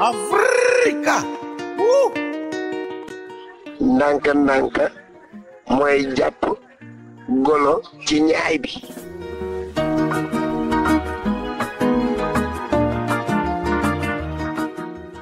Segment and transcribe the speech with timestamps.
[0.00, 1.16] Africa
[3.80, 4.76] ndànk ndànk
[5.76, 6.42] mooy jàpp
[7.44, 8.80] golo ci ñaay bi.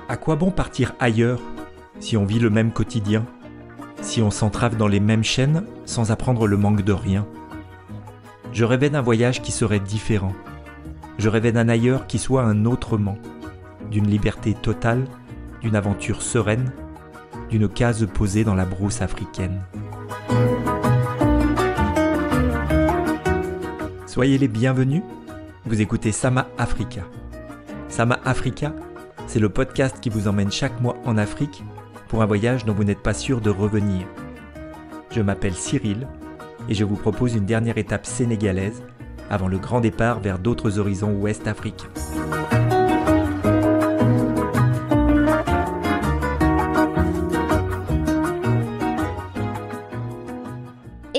[0.09, 1.41] À quoi bon partir ailleurs
[1.99, 3.25] si on vit le même quotidien,
[4.01, 7.27] si on s'entrave dans les mêmes chaînes sans apprendre le manque de rien?
[8.53, 10.35] Je rêvais d'un voyage qui serait différent.
[11.19, 13.19] Je rêvais d'un ailleurs qui soit un autrement,
[13.91, 15.05] d'une liberté totale,
[15.61, 16.73] d'une aventure sereine,
[17.51, 19.61] d'une case posée dans la brousse africaine.
[24.07, 25.03] Soyez les bienvenus,
[25.65, 27.03] vous écoutez Sama Africa.
[27.89, 28.73] Sama Africa,
[29.27, 31.63] c'est le podcast qui vous emmène chaque mois en Afrique
[32.09, 34.07] pour un voyage dont vous n'êtes pas sûr de revenir.
[35.11, 36.07] Je m'appelle Cyril
[36.69, 38.83] et je vous propose une dernière étape sénégalaise
[39.31, 41.89] avant le grand départ vers d'autres horizons ouest africains.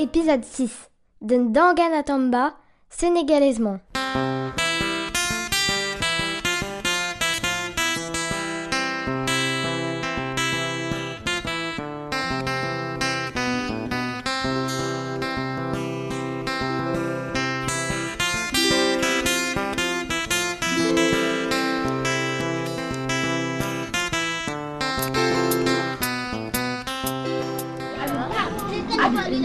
[0.09, 0.89] Épisode 6
[1.21, 2.55] de Ndanganatamba,
[2.89, 3.79] sénégalaisement.«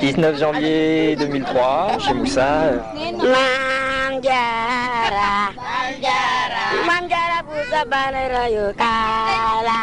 [0.05, 2.77] 19 janvier 2003, chez Moussa.
[2.95, 5.49] Mam Jara
[6.87, 9.81] Mam Jara Busa Banera Yukala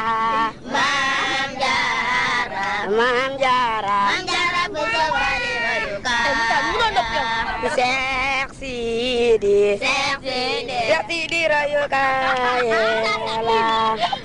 [0.69, 10.77] Mam Jara Mam Jara Mam Jara Busa Banera Yukala Cheikh Sidi Cheikh Sidi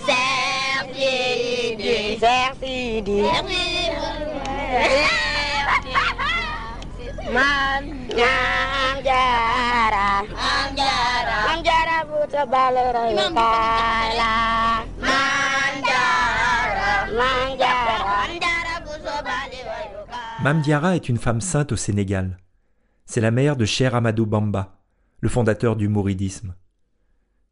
[0.05, 3.25] Cheikh Cheikh Sidi
[20.67, 22.39] Diarra est une femme sainte au Sénégal.
[23.05, 24.81] C'est la mère de Cher Amadou Bamba,
[25.21, 26.57] le fondateur du mouridisme.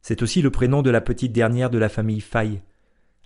[0.03, 2.61] C'est aussi le prénom de la petite dernière de la famille Faye,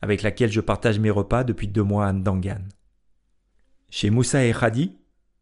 [0.03, 2.69] avec laquelle je partage mes repas depuis deux mois à Ndangan.
[3.89, 4.98] Chez Moussa et Khadi,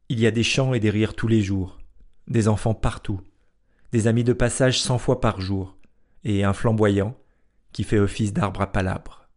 [0.09, 1.79] il y a des chants et des rires tous les jours,
[2.29, 3.21] des enfants partout,
[3.93, 5.77] des amis de passage cent fois par jour,
[6.25, 7.17] et un flamboyant
[7.73, 9.29] qui fait office d'arbre à palabre.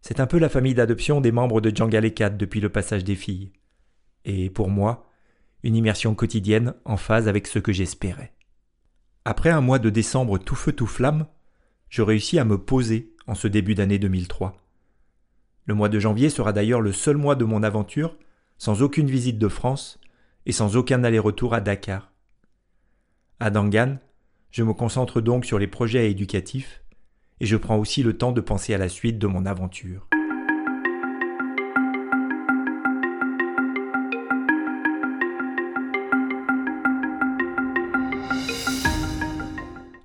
[0.00, 3.52] C'est un peu la famille d'adoption des membres de Djangalekad depuis le passage des filles,
[4.24, 5.06] et pour moi,
[5.62, 8.32] une immersion quotidienne en phase avec ce que j'espérais.
[9.24, 11.26] Après un mois de décembre tout feu tout flamme,
[11.88, 14.56] je réussis à me poser en ce début d'année 2003.
[15.66, 18.16] Le mois de janvier sera d'ailleurs le seul mois de mon aventure
[18.60, 19.98] sans aucune visite de France
[20.44, 22.12] et sans aucun aller-retour à Dakar.
[23.40, 23.96] À Dangan,
[24.50, 26.84] je me concentre donc sur les projets éducatifs
[27.40, 30.06] et je prends aussi le temps de penser à la suite de mon aventure.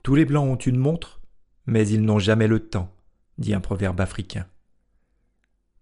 [0.01, 1.19] Tous les blancs ont une montre,
[1.65, 2.95] mais ils n'ont jamais le temps,
[3.37, 4.47] dit un proverbe africain.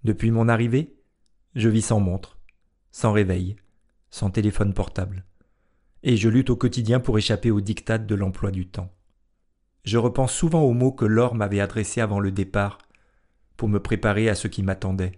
[0.03, 0.95] Depuis mon arrivée,
[1.53, 2.32] je vis sans montre,
[2.93, 3.57] sans réveil,
[4.11, 5.25] sans téléphone portable,
[6.03, 8.91] et je lutte au quotidien pour échapper au diktat de l'emploi du temps.
[9.83, 12.77] Je repense souvent aux mots que Laure m'avait adressés avant le départ,
[13.57, 15.13] pour me préparer à ce qui m'attendait.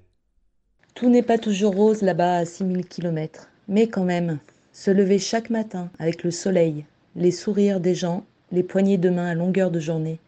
[0.96, 4.40] Tout n'est pas toujours rose là-bas à 6000 kilomètres, mais quand même,
[4.72, 9.28] se lever chaque matin avec le soleil, les sourires des gens, les poignées de main
[9.28, 10.19] à longueur de journée,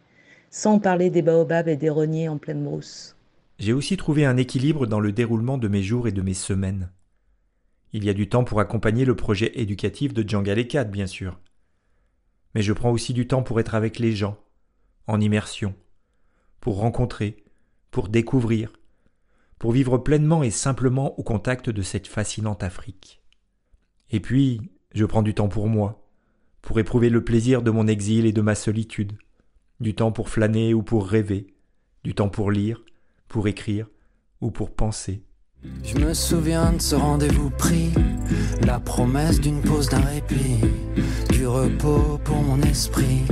[0.52, 3.16] sans parler des baobabs et des reniers en pleine brousse.
[3.58, 6.90] J'ai aussi trouvé un équilibre dans le déroulement de mes jours et de mes semaines.
[7.94, 11.40] Il y a du temps pour accompagner le projet éducatif de Djangalekad, bien sûr.
[12.54, 14.38] Mais je prends aussi du temps pour être avec les gens,
[15.08, 15.76] en immersion,
[16.60, 17.44] pour rencontrer,
[17.92, 18.74] pour découvrir,
[19.60, 23.22] pour vivre pleinement et simplement au contact de cette fascinante Afrique.
[24.10, 24.62] Et puis,
[24.94, 26.08] je prends du temps pour moi,
[26.62, 29.18] pour éprouver le plaisir de mon exil et de ma solitude,
[29.80, 31.54] du temps pour flâner ou pour rêver,
[32.04, 32.84] du temps pour lire,
[33.28, 33.88] pour écrire
[34.42, 35.24] ou pour penser.
[35.84, 37.92] Je me souviens de ce rendez-vous pris,
[38.66, 40.60] la promesse d'une pause, d'un répit,
[41.32, 43.24] du repos pour mon esprit,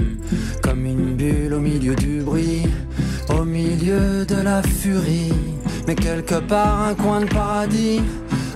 [0.64, 2.64] comme une bulle au milieu du bruit,
[3.30, 5.34] au milieu de la furie.
[5.88, 8.02] Mais quelque part, un coin de paradis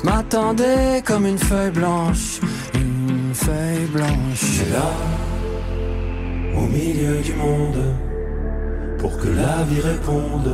[0.03, 2.39] m'attendait comme une feuille blanche,
[2.73, 4.61] une feuille blanche.
[4.71, 4.91] Là,
[6.57, 7.95] au milieu du monde,
[8.97, 10.51] pour que la vie réponde.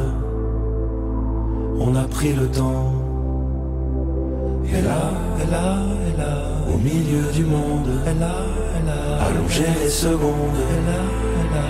[1.78, 3.05] On a pris le temps.
[4.68, 5.78] Et là, et là,
[6.08, 6.34] et là,
[6.68, 8.36] au milieu du monde, et là,
[8.78, 11.02] et là, allonger les secondes, et là,
[11.40, 11.64] et là,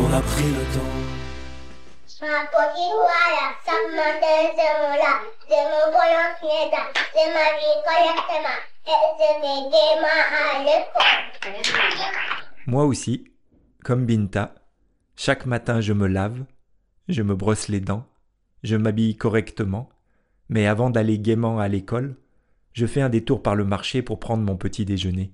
[0.00, 0.94] on a pris le temps.
[12.66, 13.24] Moi aussi,
[13.84, 14.54] comme Binta,
[15.16, 16.44] chaque matin je me lave,
[17.08, 18.06] je me brosse les dents,
[18.62, 19.90] je m'habille correctement,
[20.48, 22.16] mais avant d'aller gaiement à l'école,
[22.72, 25.32] je fais un détour par le marché pour prendre mon petit déjeuner.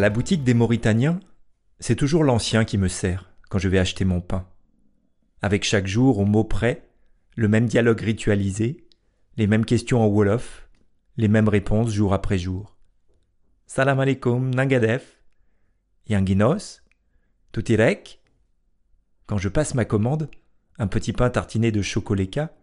[0.00, 1.20] À la boutique des Mauritaniens,
[1.78, 4.48] c'est toujours l'ancien qui me sert quand je vais acheter mon pain.
[5.42, 6.88] Avec chaque jour, au mot près,
[7.36, 8.86] le même dialogue ritualisé,
[9.36, 10.70] les mêmes questions en Wolof,
[11.18, 12.78] les mêmes réponses jour après jour.
[13.66, 15.22] Salam alaikum, Nangadef,
[16.08, 16.80] Yanginos,
[17.52, 18.22] Tutirek.
[19.26, 20.30] Quand je passe ma commande,
[20.78, 22.54] un petit pain tartiné de chocoléka,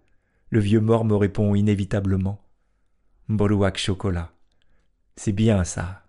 [0.49, 2.41] le vieux mort me répond inévitablement
[3.27, 4.33] Mbolouak chocolat.
[5.17, 6.06] C'est bien ça.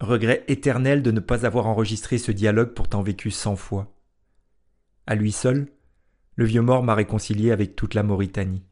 [0.00, 3.92] Regret éternel de ne pas avoir enregistré ce dialogue pourtant vécu cent fois.
[5.06, 5.68] À lui seul,
[6.36, 8.64] le vieux mort m'a réconcilié avec toute la Mauritanie.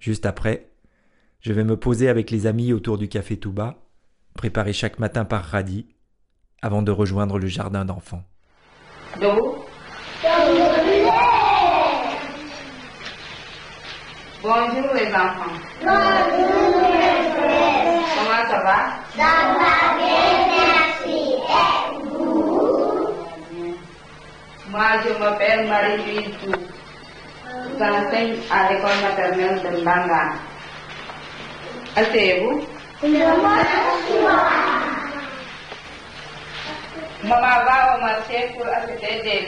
[0.00, 0.72] Juste après,
[1.40, 3.76] je vais me poser avec les amis autour du café Touba,
[4.34, 5.86] préparé chaque matin par Radi,
[6.62, 8.24] avant de rejoindre le jardin d'enfants.
[9.20, 9.66] Bonjour
[14.94, 15.54] les enfants.
[15.84, 16.61] Bonjour
[18.42, 18.78] Comment ça va
[19.16, 21.18] Ça va bien, merci.
[21.34, 23.76] Et vous
[24.68, 26.52] Moi, je m'appelle Marie-Louise Dou.
[27.78, 30.32] J'enseigne à l'école maternelle de Ndanga.
[31.96, 32.66] Asseyez-vous.
[37.24, 39.42] Maman va au marché pour acheter des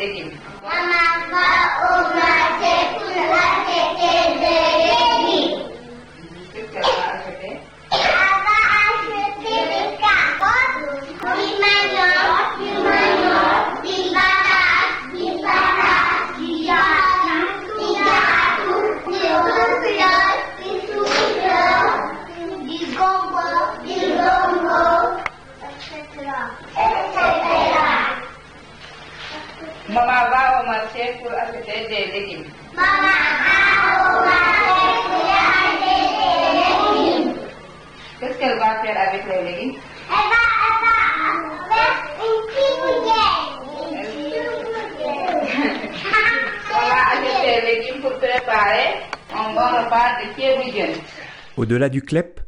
[51.64, 52.42] Au-delà du CLEP,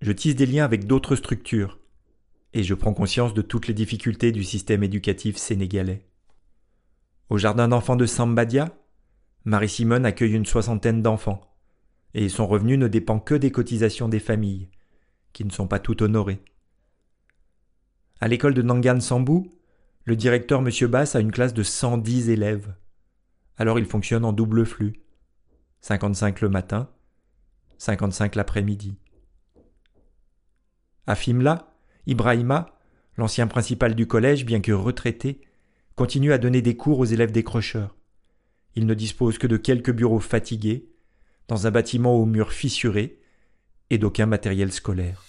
[0.00, 1.78] je tisse des liens avec d'autres structures
[2.54, 6.04] et je prends conscience de toutes les difficultés du système éducatif sénégalais.
[7.30, 8.76] Au jardin d'enfants de Sambadia,
[9.44, 11.40] Marie-Simone accueille une soixantaine d'enfants
[12.14, 14.70] et son revenu ne dépend que des cotisations des familles,
[15.32, 16.42] qui ne sont pas toutes honorées.
[18.20, 19.52] À l'école de Nangan Sambou,
[20.02, 20.88] le directeur M.
[20.90, 22.74] Bass a une classe de 110 élèves.
[23.56, 25.00] Alors il fonctionne en double flux.
[25.80, 26.88] 55 le matin,
[27.78, 28.96] 55 l'après-midi.
[31.06, 31.74] À Fimla,
[32.06, 32.78] Ibrahima,
[33.16, 35.40] l'ancien principal du collège, bien que retraité,
[35.94, 37.96] continue à donner des cours aux élèves décrocheurs.
[38.76, 40.90] Il ne dispose que de quelques bureaux fatigués,
[41.48, 43.20] dans un bâtiment aux murs fissurés
[43.90, 45.24] et d'aucun matériel scolaire.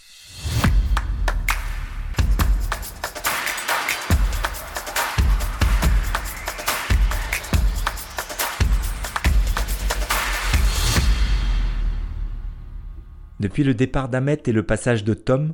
[13.40, 15.54] Depuis le départ d'Ahmet et le passage de Tom,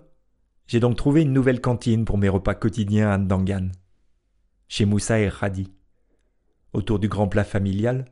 [0.65, 3.69] j'ai donc trouvé une nouvelle cantine pour mes repas quotidiens à Ndangan,
[4.67, 5.71] chez Moussa et Khadi.
[6.73, 8.05] Autour du grand plat familial,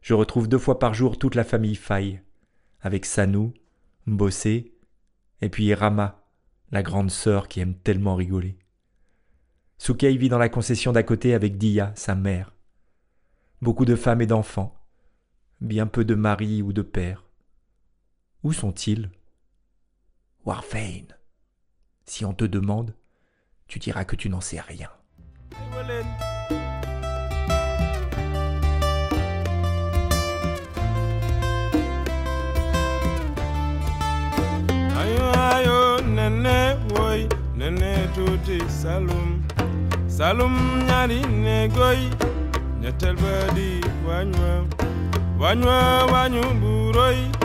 [0.00, 2.20] je retrouve deux fois par jour toute la famille Faye,
[2.80, 3.54] avec Sanou,
[4.06, 4.74] Mbossé,
[5.40, 6.26] et puis Rama,
[6.72, 8.58] la grande sœur qui aime tellement rigoler.
[9.78, 12.56] Soukei vit dans la concession d'à côté avec Dia, sa mère.
[13.60, 14.74] Beaucoup de femmes et d'enfants,
[15.60, 17.24] bien peu de maris ou de pères.
[18.42, 19.10] Où sont-ils?
[20.44, 21.16] Warfane,
[22.04, 22.94] si on te demande,
[23.68, 24.90] tu diras que tu n'en sais rien.
[37.62, 39.42] nene tuti salum.
[40.08, 40.54] Salum
[40.86, 42.10] nyari negoi
[42.80, 44.66] nyetel badi wanywa
[45.40, 47.41] wanywa wanyu buroi.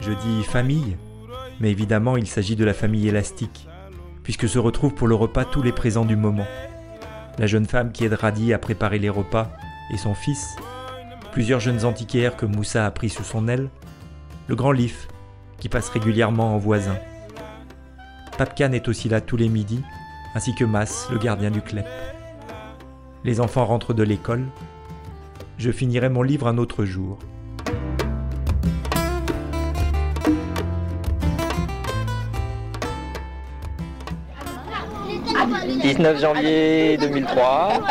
[0.00, 0.96] Je dis famille,
[1.60, 3.68] mais évidemment il s'agit de la famille élastique,
[4.22, 6.46] puisque se retrouvent pour le repas tous les présents du moment.
[7.38, 9.50] La jeune femme qui aide Radi à préparer les repas
[9.92, 10.56] et son fils,
[11.32, 13.70] plusieurs jeunes antiquaires que Moussa a pris sous son aile,
[14.48, 15.08] le grand Lif
[15.62, 16.96] qui passe régulièrement en voisin.
[18.36, 19.84] Papkan est aussi là tous les midis,
[20.34, 21.86] ainsi que Mas, le gardien du clep.
[23.22, 24.44] Les enfants rentrent de l'école.
[25.58, 27.20] Je finirai mon livre un autre jour.
[35.80, 37.82] 19 janvier 2003,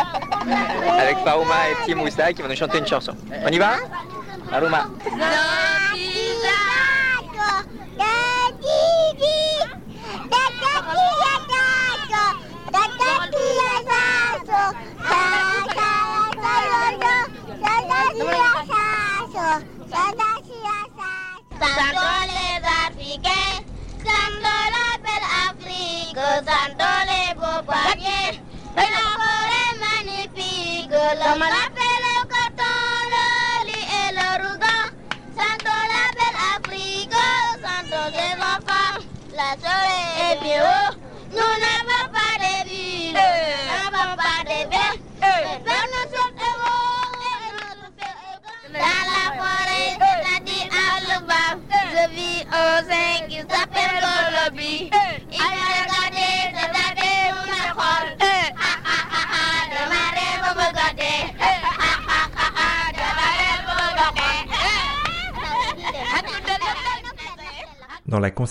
[0.99, 3.13] avec Faouma et Petit Moussa qui vont nous chanter une chanson.
[3.45, 3.75] On y va?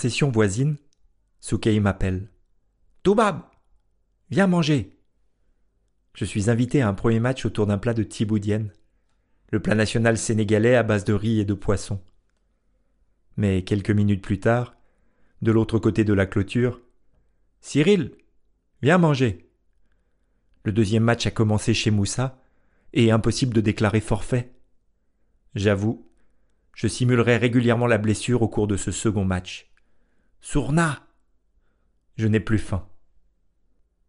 [0.01, 0.77] Concession voisine,
[1.41, 2.27] Soukei m'appelle.
[3.03, 3.43] Toubab,
[4.31, 4.97] viens manger.
[6.15, 8.73] Je suis invité à un premier match autour d'un plat de tiboudienne,
[9.51, 12.01] le plat national sénégalais à base de riz et de poisson.
[13.37, 14.75] Mais quelques minutes plus tard,
[15.43, 16.81] de l'autre côté de la clôture,
[17.59, 18.15] Cyril,
[18.81, 19.51] viens manger.
[20.63, 22.41] Le deuxième match a commencé chez Moussa,
[22.93, 24.51] et impossible de déclarer forfait.
[25.53, 26.09] J'avoue,
[26.73, 29.70] je simulerai régulièrement la blessure au cours de ce second match.
[30.41, 30.99] Sourna
[32.17, 32.85] Je n'ai plus faim.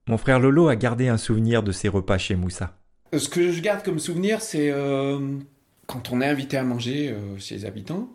[0.08, 2.76] Mon frère Lolo a gardé un souvenir de ses repas chez Moussa.
[3.16, 5.38] Ce que je garde comme souvenir, c'est euh,
[5.86, 8.08] quand on est invité à manger euh, chez les habitants,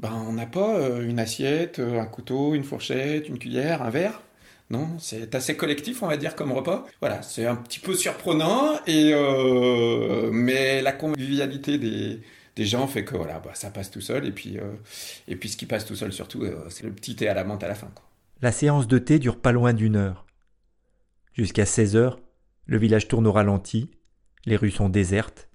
[0.00, 3.90] ben, on n'a pas euh, une assiette, euh, un couteau, une fourchette, une cuillère, un
[3.90, 4.22] verre.
[4.70, 6.86] Non, c'est assez collectif, on va dire, comme repas.
[7.00, 12.20] Voilà, c'est un petit peu surprenant, et, euh, mais la convivialité des,
[12.60, 14.26] des gens fait que voilà, bah, ça passe tout seul.
[14.26, 14.74] Et puis, euh,
[15.26, 17.42] et puis ce qui passe tout seul, surtout, euh, c'est le petit thé à la
[17.42, 17.90] menthe à la fin.
[18.42, 20.26] La séance de thé dure pas loin d'une heure.
[21.32, 22.20] Jusqu'à 16 heures,
[22.66, 23.90] le village tourne au ralenti,
[24.44, 25.48] les rues sont désertes,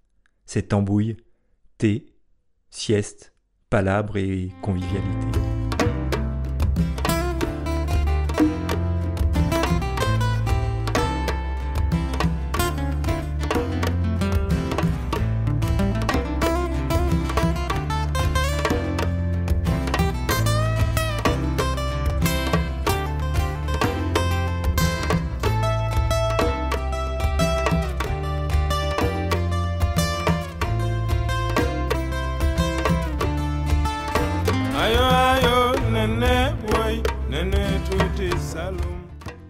[0.47, 1.17] c'est tambouille,
[1.77, 2.07] thé,
[2.71, 3.33] sieste,
[3.69, 5.54] palabres et convivialité.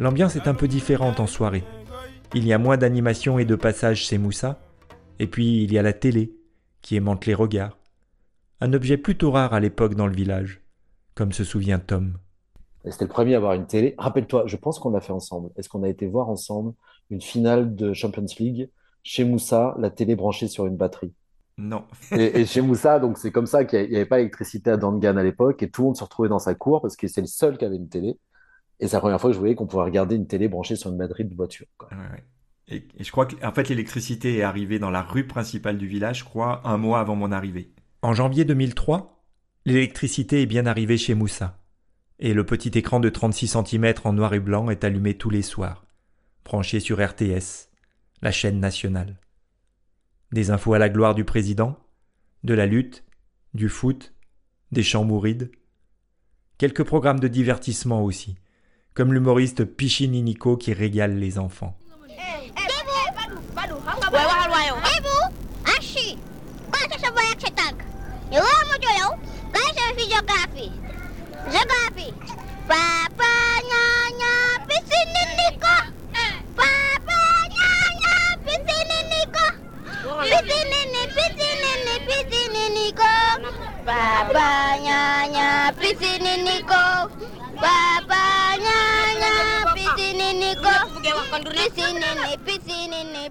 [0.06, 1.64] L'ambiance est un peu différente en soirée.
[2.36, 4.60] Il y a moins d'animation et de passages chez Moussa,
[5.18, 6.36] et puis il y a la télé,
[6.84, 7.80] qui aimante les regards.
[8.62, 10.62] Un objet plutôt rare à l'époque dans le village,
[11.16, 12.20] comme se souvient Tom.
[12.88, 13.96] C'était le premier à avoir une télé.
[13.98, 15.50] Rappelle-toi, je pense qu'on l'a fait ensemble.
[15.56, 16.74] Est-ce qu'on a été voir ensemble
[17.10, 18.70] une finale de Champions League
[19.02, 21.16] chez Moussa, la télé branchée sur une batterie?
[21.58, 21.84] Non.
[22.12, 25.18] Et, et chez Moussa, donc c'est comme ça qu'il n'y avait pas d'électricité à Dangan
[25.18, 27.28] à l'époque et tout le monde se retrouvait dans sa cour parce que c'est le
[27.28, 28.20] seul qui avait une télé.
[28.80, 30.92] Et c'est la première fois que je voyais qu'on pouvait regarder une télé branchée sur
[30.92, 31.68] une batterie de voiture.
[31.78, 31.90] quoi.
[31.92, 32.24] Ouais, ouais.
[32.68, 35.88] Et, et je crois que en fait l'électricité est arrivée dans la rue principale du
[35.88, 37.72] village, je crois, un mois avant mon arrivée.
[38.02, 39.24] En janvier 2003,
[39.66, 41.60] l'électricité est bien arrivée chez Moussa,
[42.20, 45.42] et le petit écran de 36 cm en noir et blanc est allumé tous les
[45.42, 45.86] soirs,
[46.44, 47.70] branché sur RTS,
[48.22, 49.20] la chaîne nationale.
[50.32, 51.78] Des infos à la gloire du président,
[52.44, 53.04] de la lutte,
[53.54, 54.14] du foot,
[54.72, 55.52] des chants mourides.
[56.58, 58.38] Quelques programmes de divertissement aussi,
[58.96, 61.78] comme l'humoriste Pichini Nico qui régale les enfants.
[90.34, 90.56] Ni ni
[93.04, 93.30] ni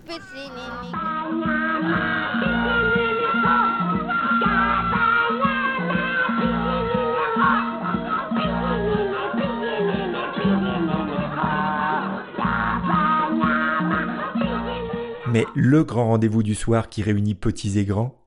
[15.27, 18.25] Mais le grand rendez-vous du soir qui réunit petits et grands,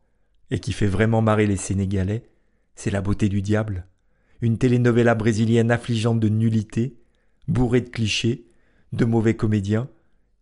[0.51, 2.25] et qui fait vraiment marrer les Sénégalais,
[2.75, 3.87] c'est La beauté du diable,
[4.41, 6.97] une telenovela brésilienne affligeante de nullité,
[7.47, 8.46] bourrée de clichés,
[8.97, 9.87] de mauvais comédiens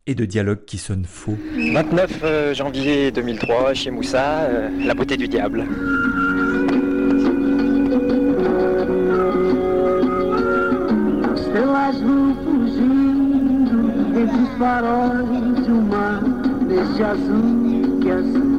[0.07, 1.37] et de dialogues qui sonnent faux.
[1.73, 5.65] 29 euh, janvier 2003, chez Moussa, euh, La beauté du diable.
[11.35, 13.75] Estrelas vão fugindo
[14.21, 16.21] entre os faróis do mar,
[16.67, 18.55] desse azul que é azul.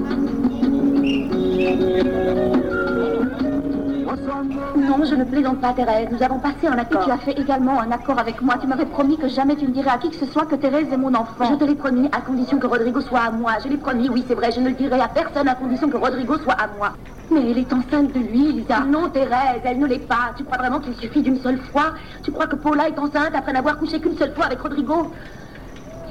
[4.86, 6.08] Non, je ne plaisante pas, Thérèse.
[6.10, 7.02] Nous avons passé un accord.
[7.02, 8.56] Et tu as fait également un accord avec moi.
[8.60, 10.92] Tu m'avais promis que jamais tu ne dirais à qui que ce soit que Thérèse
[10.92, 11.44] est mon enfant.
[11.50, 13.52] Je te l'ai promis à condition que Rodrigo soit à moi.
[13.62, 14.50] Je l'ai promis, oui, c'est vrai.
[14.52, 16.92] Je ne le dirai à personne à condition que Rodrigo soit à moi.
[17.30, 18.80] Mais elle est enceinte de lui, Lisa.
[18.80, 20.32] Non, Thérèse, elle ne l'est pas.
[20.36, 21.94] Tu crois vraiment qu'il suffit d'une seule fois?
[22.22, 25.12] Tu crois que Paula est enceinte après n'avoir couché qu'une seule fois avec Rodrigo?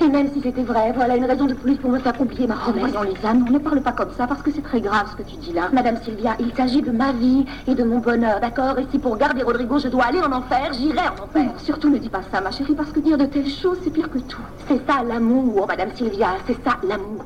[0.02, 2.56] Et même si c'était vrai, voilà une raison de plus pour me faire oublier ma
[2.56, 2.92] promesse.
[2.92, 5.30] voyons, Lisa, non, ne parle pas comme ça parce que c'est très grave ce que
[5.30, 5.70] tu dis là.
[5.74, 8.78] Madame Sylvia, il s'agit de ma vie et de mon bonheur, d'accord?
[8.80, 11.46] Et si pour garder Rodrigo, je dois aller en enfer, j'irai en enfer.
[11.46, 13.92] Non, surtout ne dis pas ça, ma chérie, parce que dire de telles choses, c'est
[13.92, 14.42] pire que tout.
[14.68, 17.26] C'est ça l'amour, Madame Sylvia, c'est ça l'amour.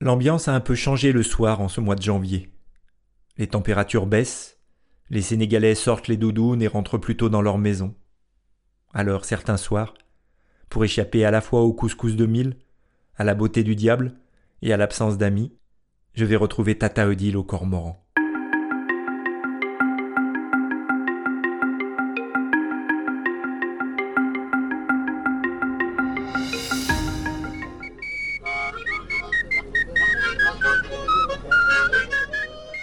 [0.00, 2.50] L'ambiance a un peu changé le soir en ce mois de janvier.
[3.38, 4.58] Les températures baissent,
[5.08, 7.94] les Sénégalais sortent les doudounes et rentrent plutôt dans leur maison.
[8.92, 9.94] Alors certains soirs,
[10.68, 12.56] pour échapper à la fois au couscous de mille,
[13.16, 14.14] à la beauté du diable
[14.62, 15.52] et à l'absence d'amis,
[16.14, 18.02] je vais retrouver Tata Odile au Cormoran.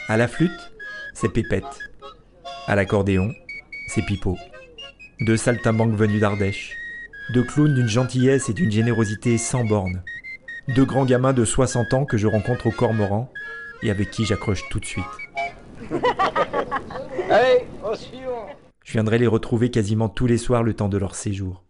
[0.09, 0.51] À la flûte,
[1.15, 1.63] c'est Pépette.
[2.67, 3.33] À l'accordéon,
[3.87, 4.37] c'est Pipo.
[5.21, 6.82] Deux saltimbanques venus d'Ardèche.
[7.29, 10.03] Deux clowns d'une gentillesse et d'une générosité sans borne.
[10.75, 13.31] Deux grands gamins de 60 ans que je rencontre au Cormoran
[13.81, 15.05] et avec qui j'accroche tout de suite.
[17.29, 18.47] Allez, au suivant.
[18.83, 21.63] Je viendrai les retrouver quasiment tous les soirs le temps de leur séjour.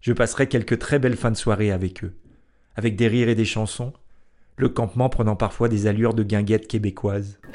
[0.00, 2.14] Je passerai quelques très belles fins de soirée avec eux,
[2.76, 3.92] avec des rires et des chansons,
[4.56, 7.38] le campement prenant parfois des allures de guinguettes québécoises.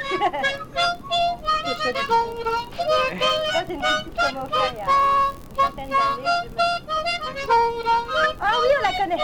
[8.42, 9.24] Ah oui, on la connaît.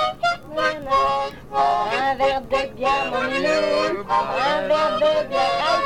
[2.02, 3.56] Un verre de bière, mon minou.
[4.10, 5.80] Un verre de bière,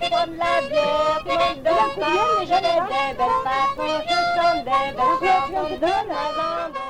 [0.00, 1.20] de la bière.
[1.24, 3.98] Le monde donne ça, mais je n'ai des belles façons.
[4.08, 6.81] Je chante des belles chansons de la bande.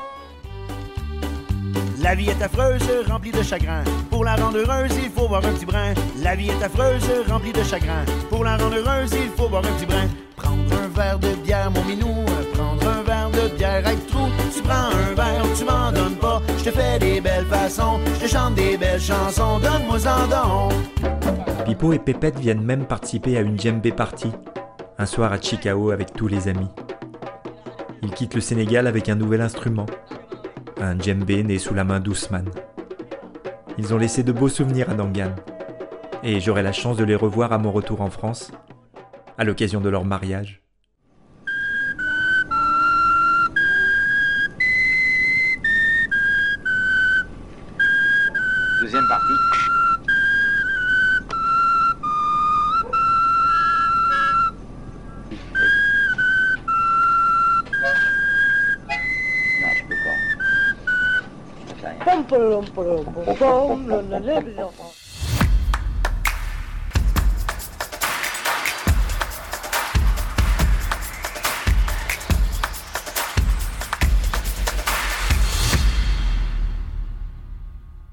[2.03, 3.85] La vie est affreuse, remplie de chagrin.
[4.11, 5.95] Pour la rendre heureuse, il faut boire un petit brin.
[6.23, 8.05] La vie est affreuse, remplie de chagrin.
[8.29, 10.09] Pour la rendre heureuse, il faut boire un petit brin.
[10.37, 12.25] Prendre un verre de bière, mon minou.
[12.55, 14.27] Prendre un verre de bière avec trou.
[14.55, 16.43] Tu prends un verre, tu m'en donnes pas.
[16.59, 18.01] Je te fais des belles façons.
[18.15, 19.61] Je te chante des belles chansons.
[19.61, 20.75] Donne-moi en don.
[21.65, 24.33] Pipo et Pépette viennent même participer à une djembé party,
[24.99, 26.69] un soir à Chicago avec tous les amis.
[28.03, 29.87] Ils quittent le Sénégal avec un nouvel instrument,
[30.83, 32.51] un djembé né sous la main d'Ousmane.
[33.79, 35.35] Ils ont laissé de beaux souvenirs à Dangan,
[36.23, 38.53] et j'aurai la chance de les revoir à mon retour en France,
[39.39, 40.62] à l'occasion de leur mariage.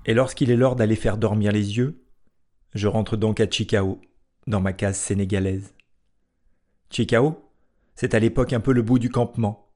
[0.05, 2.03] Et lorsqu'il est l'heure d'aller faire dormir les yeux,
[2.73, 4.01] je rentre donc à Chicao,
[4.47, 5.75] dans ma case sénégalaise.
[6.89, 7.51] Chicao,
[7.93, 9.69] c'est à l'époque un peu le bout du campement,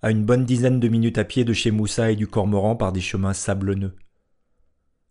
[0.00, 2.92] à une bonne dizaine de minutes à pied de chez Moussa et du Cormoran par
[2.92, 3.94] des chemins sablonneux.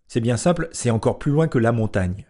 [0.07, 2.25] C'est bien simple, c'est encore plus loin que la montagne.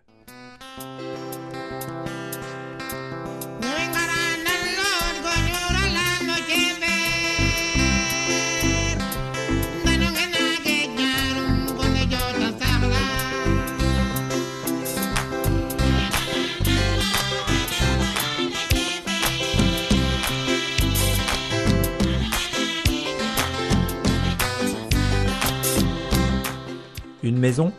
[27.23, 27.71] Une maison?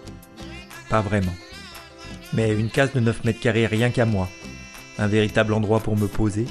[0.89, 1.35] Pas vraiment.
[2.33, 4.27] Mais une case de 9 mètres carrés rien qu'à moi.
[4.99, 6.47] Un véritable endroit pour me poser.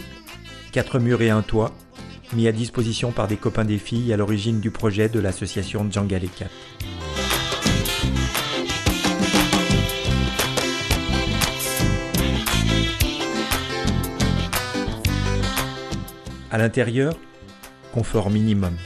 [0.71, 1.73] Quatre murs et un toit,
[2.34, 6.45] mis à disposition par des copains des filles à l'origine du projet de l'association Djangaleka.
[16.51, 17.17] À l'intérieur,
[17.91, 18.77] confort minimum.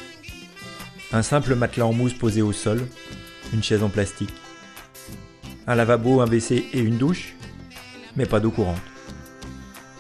[1.11, 2.87] Un simple matelas en mousse posé au sol,
[3.53, 4.33] une chaise en plastique.
[5.67, 7.35] Un lavabo, un WC et une douche,
[8.15, 8.81] mais pas d'eau courante.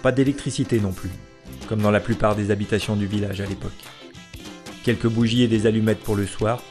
[0.01, 1.11] Pas d'électricité non plus,
[1.67, 3.71] comme dans la plupart des habitations du village à l'époque.
[4.83, 6.61] Quelques bougies et des allumettes pour le soir,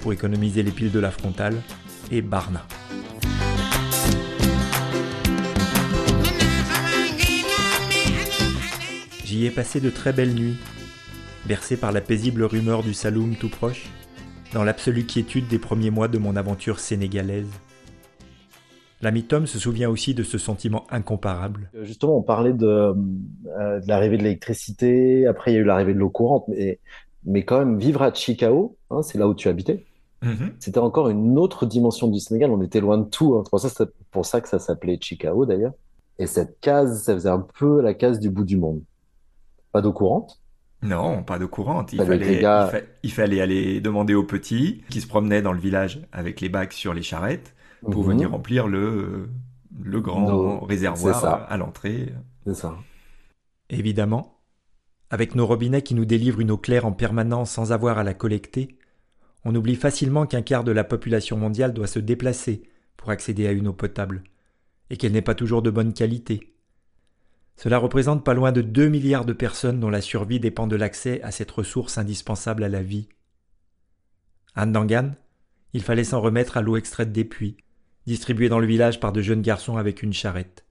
[0.00, 1.60] pour économiser les piles de la frontale,
[2.10, 2.66] et Barna.
[9.24, 10.56] J'y ai passé de très belles nuits,
[11.46, 13.86] bercé par la paisible rumeur du saloum tout proche,
[14.54, 17.50] dans l'absolue quiétude des premiers mois de mon aventure sénégalaise.
[19.02, 21.70] L'ami Tom se souvient aussi de ce sentiment incomparable.
[21.82, 25.92] Justement, on parlait de, euh, de l'arrivée de l'électricité, après il y a eu l'arrivée
[25.92, 26.78] de l'eau courante, mais,
[27.24, 29.84] mais quand même vivre à Chicao, hein, c'est là où tu habitais,
[30.22, 30.52] Mhm.
[30.58, 33.42] c'était encore une autre dimension du Sénégal, on était loin de tout, hein.
[33.50, 35.74] pour ça, c'est pour ça que ça s'appelait Chicao d'ailleurs.
[36.18, 38.80] Et cette case, ça faisait un peu la case du bout du monde.
[39.72, 40.40] Pas d'eau courante,
[40.84, 41.92] Non, pas d'eau courante.
[41.92, 45.06] Il Avec fallait, les gars- il, fa- il fallait aller demander aux petits qui se
[45.06, 48.08] promenaient dans le village avec les bacs sur les charrettes pour Mhm.
[48.08, 49.28] venir remplir le,
[49.82, 51.32] le grand réservoir ça.
[51.32, 52.12] à l'entrée.
[52.46, 52.76] c'est ça.
[53.70, 54.40] Évidemment,
[55.10, 58.14] avec nos robinets qui nous délivrent une eau claire en permanence sans avoir à la
[58.14, 58.78] collecter,
[59.44, 62.62] on oublie facilement qu'un quart de la population mondiale doit se déplacer
[62.96, 64.22] pour accéder à une eau potable,
[64.90, 66.53] et qu'elle n'est pas toujours de bonne qualité.
[67.56, 71.22] Cela représente pas loin de 2 milliards de personnes dont la survie dépend de l'accès
[71.22, 73.08] à cette ressource indispensable à la vie.
[74.54, 75.12] À Ndangan,
[75.72, 77.56] il fallait s'en remettre à l'eau extraite des puits,
[78.06, 80.64] distribuée dans le village par de jeunes garçons avec une charrette.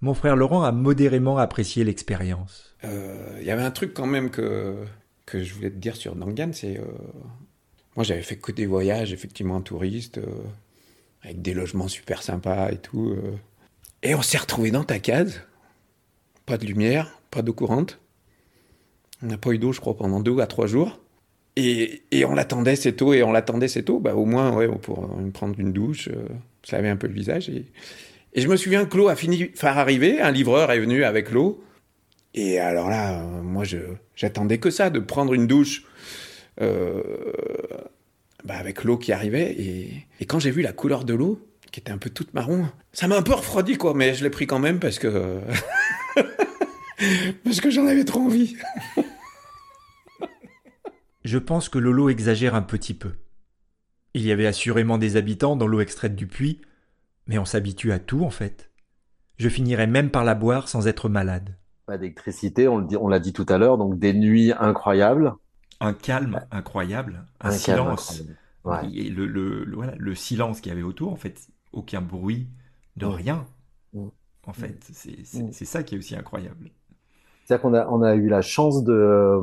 [0.00, 2.76] Mon frère Laurent a modérément apprécié l'expérience.
[2.84, 4.84] Euh, Il y avait un truc quand même que,
[5.32, 6.78] je voulais te dire sur Nangan, c'est...
[6.78, 6.84] euh,
[7.96, 10.26] moi, j'avais fait que des voyages, effectivement, touristes, euh,
[11.22, 13.16] avec des logements super sympas et tout.
[14.02, 15.40] Et on s'est retrouvé dans ta case.
[16.46, 17.98] Pas de lumière, pas d'eau courante.
[19.22, 21.00] On n'a pas eu d'eau, je crois, pendant deux à trois jours.
[21.56, 24.68] Et, et on l'attendait cette eau, et on l'attendait cette eau, bah, au moins, ouais,
[24.68, 26.28] pour euh, prendre une douche, euh,
[26.62, 27.48] se laver un peu le visage.
[27.48, 27.64] Et,
[28.34, 31.30] et je me souviens que l'eau a fini par arriver, un livreur est venu avec
[31.30, 31.64] l'eau.
[32.34, 33.78] Et alors là, euh, moi, je
[34.14, 35.84] j'attendais que ça, de prendre une douche
[36.60, 37.02] euh,
[38.44, 39.52] bah, avec l'eau qui arrivait.
[39.58, 42.68] Et, et quand j'ai vu la couleur de l'eau, qui était un peu toute marron,
[42.92, 43.94] ça m'a un peu refroidi, quoi.
[43.94, 45.40] Mais je l'ai pris quand même parce que
[47.44, 48.56] parce que j'en avais trop envie.
[51.24, 53.12] Je pense que Lolo exagère un petit peu.
[54.14, 56.60] Il y avait assurément des habitants dans l'eau extraite du puits,
[57.26, 58.70] mais on s'habitue à tout en fait.
[59.38, 61.56] Je finirais même par la boire sans être malade.
[61.86, 65.34] Pas d'électricité, on le dit- on l'a dit tout à l'heure, donc des nuits incroyables.
[65.80, 68.20] Un calme incroyable, un, Un calme silence.
[68.64, 68.92] incroyable.
[68.94, 68.98] Ouais.
[68.98, 72.48] Et le, le- le- voilà, le silence qu'il y avait autour, en fait, aucun bruit
[72.96, 73.46] de rien.
[74.46, 76.70] En fait, c'est ça qui est aussi incroyable.
[77.44, 79.40] C'est-à-dire qu'on a, on a eu la chance de, euh,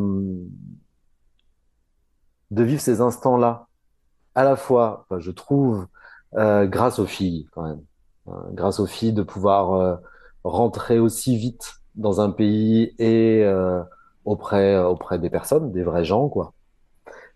[2.52, 3.68] de vivre ces instants-là,
[4.36, 5.88] à la fois, enfin, je trouve,
[6.36, 7.82] euh, grâce aux filles, quand même.
[8.28, 9.96] Hein, grâce aux filles, de pouvoir euh,
[10.44, 13.46] rentrer aussi vite dans un pays et
[14.26, 16.54] auprès, auprès des personnes, des vrais gens, quoi.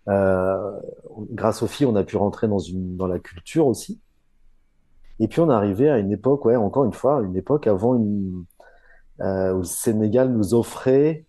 [0.06, 4.00] Grâce aux filles, on a pu rentrer dans une, dans la culture aussi.
[5.20, 7.94] Et puis on arrivé à une époque, ouais, encore une fois, une époque avant
[9.20, 11.26] euh, où le Sénégal nous offrait,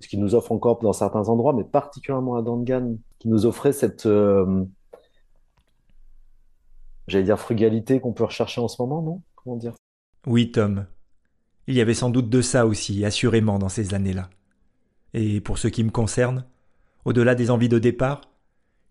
[0.00, 3.72] ce qu'il nous offre encore dans certains endroits, mais particulièrement à Dangan, qui nous offrait
[3.72, 4.64] cette, euh,
[7.08, 9.22] j'allais dire frugalité qu'on peut rechercher en ce moment, non?
[9.36, 9.74] Comment dire?
[10.26, 10.86] Oui, Tom.
[11.66, 14.28] Il y avait sans doute de ça aussi, assurément, dans ces années-là.
[15.14, 16.44] Et pour ce qui me concerne,
[17.04, 18.22] au-delà des envies de départ,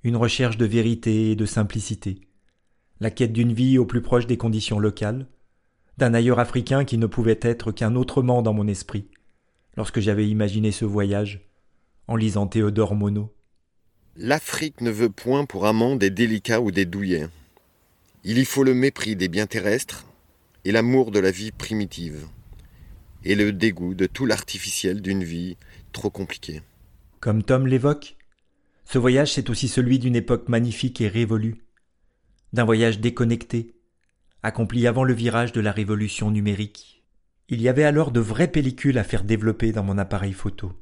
[0.03, 2.21] une recherche de vérité et de simplicité,
[3.01, 5.25] la quête d'une vie au plus proche des conditions locales,
[5.97, 9.07] d'un ailleurs africain qui ne pouvait être qu'un autrement dans mon esprit,
[9.75, 11.41] lorsque j'avais imaginé ce voyage,
[12.07, 13.27] en lisant Théodore Monod.
[14.15, 17.27] L'Afrique ne veut point pour amant des délicats ou des douillets.
[18.23, 20.05] Il y faut le mépris des biens terrestres
[20.63, 22.27] et l'amour de la vie primitive,
[23.23, 25.57] et le dégoût de tout l'artificiel d'une vie
[25.91, 26.61] trop compliquée.
[27.19, 28.15] Comme Tom l'évoque,
[28.85, 31.63] ce voyage c'est aussi celui d'une époque magnifique et révolue,
[32.53, 33.75] d'un voyage déconnecté,
[34.43, 37.03] accompli avant le virage de la révolution numérique.
[37.49, 40.73] Il y avait alors de vraies pellicules à faire développer dans mon appareil photo,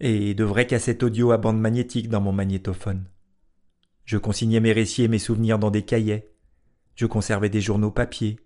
[0.00, 3.04] et de vraies cassettes audio à bande magnétique dans mon magnétophone.
[4.04, 6.32] Je consignais mes récits et mes souvenirs dans des cahiers,
[6.94, 8.38] je conservais des journaux papier.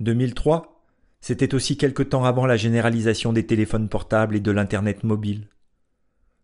[0.00, 0.84] 2003,
[1.20, 5.48] c'était aussi quelque temps avant la généralisation des téléphones portables et de l'Internet mobile.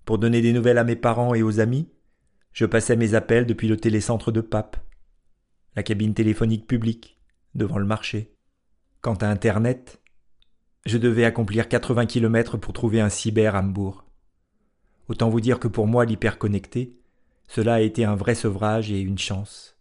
[0.04, 1.88] Pour donner des nouvelles à mes parents et aux amis,
[2.52, 4.76] je passais mes appels depuis le télécentre de Pape,
[5.76, 7.18] la cabine téléphonique publique,
[7.54, 8.32] devant le marché.
[9.00, 10.00] Quant à Internet,
[10.86, 14.04] je devais accomplir 80 km pour trouver un cyber Hambourg.
[15.08, 16.98] Autant vous dire que pour moi, l'hyperconnecté,
[17.48, 19.78] cela a été un vrai sevrage et une chance.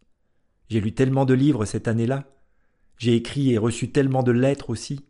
[0.70, 2.26] J'ai lu tellement de livres cette année-là,
[2.98, 5.06] j'ai écrit et reçu tellement de lettres aussi.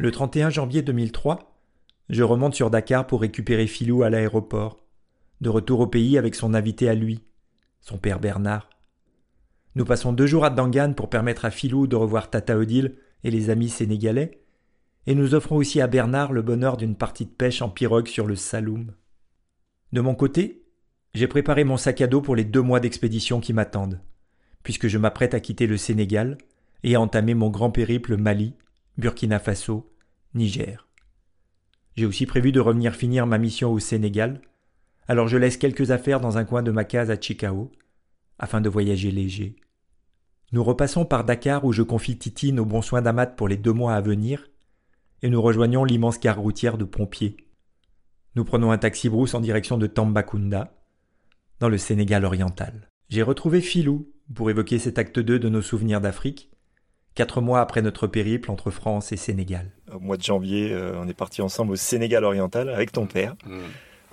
[0.00, 1.58] Le 31 janvier 2003,
[2.08, 4.78] je remonte sur Dakar pour récupérer Philou à l'aéroport,
[5.40, 7.24] de retour au pays avec son invité à lui,
[7.80, 8.70] son père Bernard.
[9.74, 13.32] Nous passons deux jours à Dangan pour permettre à Philou de revoir Tata Odile et
[13.32, 14.40] les amis sénégalais,
[15.08, 18.28] et nous offrons aussi à Bernard le bonheur d'une partie de pêche en pirogue sur
[18.28, 18.92] le Saloum.
[19.92, 20.62] De mon côté,
[21.12, 24.00] j'ai préparé mon sac à dos pour les deux mois d'expédition qui m'attendent,
[24.62, 26.38] puisque je m'apprête à quitter le Sénégal
[26.84, 28.54] et à entamer mon grand périple Mali,
[28.98, 29.94] Burkina Faso,
[30.34, 30.88] Niger.
[31.94, 34.42] J'ai aussi prévu de revenir finir ma mission au Sénégal,
[35.06, 37.70] alors je laisse quelques affaires dans un coin de ma case à Chikao,
[38.40, 39.54] afin de voyager léger.
[40.50, 43.72] Nous repassons par Dakar où je confie Titine au bon soin d'Amat pour les deux
[43.72, 44.50] mois à venir,
[45.22, 47.36] et nous rejoignons l'immense gare routière de Pompiers.
[48.34, 50.76] Nous prenons un taxi brousse en direction de Tambacounda,
[51.60, 52.90] dans le Sénégal oriental.
[53.10, 56.50] J'ai retrouvé Philou pour évoquer cet acte 2 de nos souvenirs d'Afrique,
[57.18, 59.72] quatre mois après notre périple entre France et Sénégal.
[59.92, 63.34] Au mois de janvier, euh, on est parti ensemble au Sénégal oriental avec ton père.
[63.44, 63.58] Mm.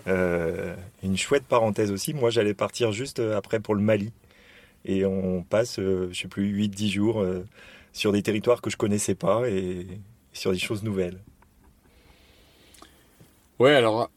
[0.08, 4.12] Euh, une chouette parenthèse aussi, moi j'allais partir juste euh, après pour le Mali.
[4.86, 7.46] Et on passe, euh, je sais plus, 8-10 jours euh,
[7.94, 9.86] sur des territoires que je connaissais pas et
[10.34, 11.20] sur des choses nouvelles.
[13.60, 14.10] Ouais, alors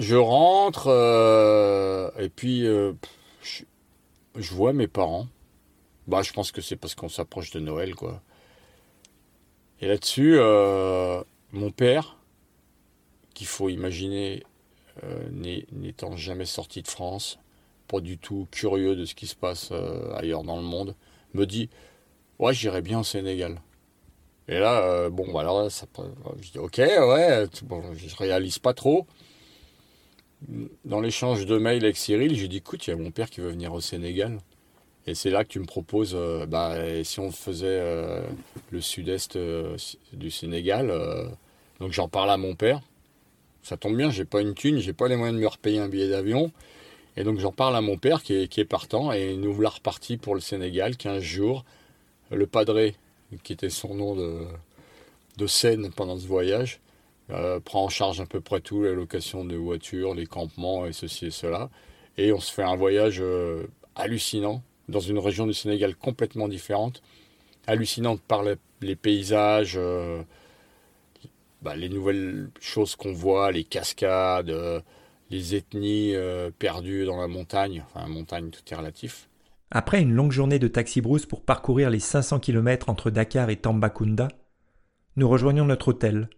[0.00, 2.94] je rentre euh, et puis euh,
[3.42, 3.62] je,
[4.36, 5.28] je vois mes parents.
[6.08, 8.22] Bah, je pense que c'est parce qu'on s'approche de Noël, quoi.
[9.82, 12.16] Et là-dessus, euh, mon père,
[13.34, 14.42] qu'il faut imaginer
[15.04, 15.28] euh,
[15.70, 17.38] n'étant jamais sorti de France,
[17.88, 20.96] pas du tout curieux de ce qui se passe euh, ailleurs dans le monde,
[21.34, 21.68] me dit
[22.38, 23.60] Ouais, j'irai bien au Sénégal.
[24.48, 29.06] Et là, bon, bah alors je dis ok, ouais, bon, je réalise pas trop.
[30.86, 33.40] Dans l'échange de mails avec Cyril, j'ai dit écoute, il y a mon père qui
[33.40, 34.38] veut venir au Sénégal.
[35.08, 38.20] Et c'est là que tu me proposes, euh, bah, si on faisait euh,
[38.70, 39.74] le sud-est euh,
[40.12, 40.92] du Sénégal,
[41.80, 42.82] donc j'en parle à mon père.
[43.62, 45.88] Ça tombe bien, j'ai pas une thune, j'ai pas les moyens de me repayer un
[45.88, 46.52] billet d'avion.
[47.16, 50.34] Et donc j'en parle à mon père qui est, partant et nous voilà repartis pour
[50.34, 51.64] le Sénégal, 15 jours.
[52.30, 52.94] Le padré,
[53.42, 54.44] qui était son nom de,
[55.38, 56.80] de scène pendant ce voyage,
[57.64, 61.26] prend en charge à peu près tout, la location de voitures, les campements et ceci
[61.26, 61.70] et cela.
[62.18, 63.22] Et on se fait un voyage
[63.96, 67.02] hallucinant dans une région du Sénégal complètement différente,
[67.66, 68.42] hallucinante par
[68.80, 70.22] les, paysages, euh,
[71.62, 74.80] bah, les nouvelles choses qu'on voit, les cascades, euh,
[75.30, 79.28] les ethnies euh, perdues dans la montagne, enfin la montagne tout est relatif.
[79.70, 83.56] Après une longue journée de taxi brousse pour parcourir les 500 km entre Dakar et
[83.56, 84.28] Tambacounda,
[85.16, 86.30] nous rejoignons notre hôtel,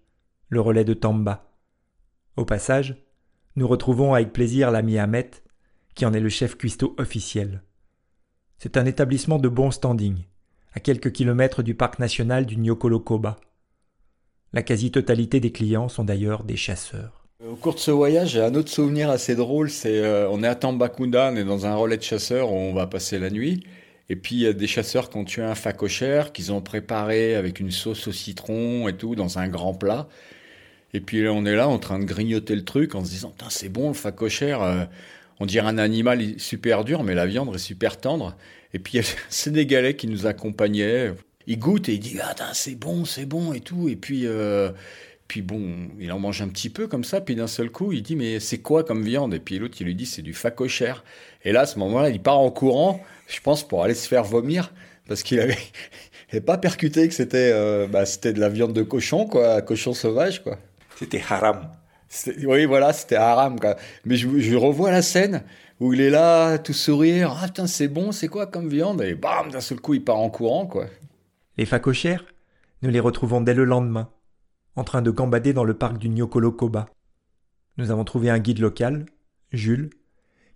[0.49, 1.55] le relais de Tamba.
[2.37, 2.97] Au passage,
[3.55, 5.31] nous retrouvons avec plaisir l'ami Ahmet,
[5.95, 7.63] qui en est le chef cuistot officiel.
[8.63, 10.17] C'est un établissement de bon standing,
[10.75, 13.39] à quelques kilomètres du parc national du Nyokolokoba.
[14.53, 17.25] La quasi-totalité des clients sont d'ailleurs des chasseurs.
[17.43, 20.47] Au cours de ce voyage, j'ai un autre souvenir assez drôle, c'est euh, on est
[20.47, 23.65] à Tambacounda, on est dans un relais de chasseurs où on va passer la nuit.
[24.11, 27.37] Et puis il y a des chasseurs qui ont tué un phacochère, qu'ils ont préparé
[27.37, 30.07] avec une sauce au citron et tout, dans un grand plat.
[30.93, 33.71] Et puis on est là en train de grignoter le truc en se disant, c'est
[33.71, 34.85] bon le phacochère, euh,
[35.41, 38.37] on dirait un animal super dur, mais la viande est super tendre.
[38.73, 41.13] Et puis il y a un Sénégalais qui nous accompagnait,
[41.47, 43.89] il goûte et il dit, ah, c'est bon, c'est bon et tout.
[43.89, 44.27] Et puis...
[44.27, 44.71] euh,
[45.31, 48.03] puis bon, il en mange un petit peu comme ça, puis d'un seul coup, il
[48.03, 49.33] dit mais c'est quoi comme viande?
[49.33, 51.05] Et puis l'autre, il lui dit c'est du phacochère.
[51.45, 54.25] Et là, à ce moment-là, il part en courant, je pense, pour aller se faire
[54.25, 54.73] vomir,
[55.07, 55.57] parce qu'il avait,
[56.45, 60.43] pas percuté que c'était euh, bah, c'était de la viande de cochon, quoi, cochon sauvage,
[60.43, 60.59] quoi.
[60.97, 61.71] C'était haram.
[62.45, 63.77] Oui, voilà, c'était haram, quoi.
[64.05, 65.45] Mais je, je revois la scène
[65.79, 67.37] où il est là, tout sourire.
[67.41, 69.01] Ah, putain, c'est bon, c'est quoi comme viande?
[69.03, 70.87] Et bam, d'un seul coup, il part en courant, quoi.
[71.57, 72.25] Les facochères,
[72.83, 74.11] nous les retrouvons dès le lendemain,
[74.77, 76.87] en train de gambader dans le parc du Nyokolo-Koba.
[77.77, 79.07] Nous avons trouvé un guide local,
[79.53, 79.91] Jules,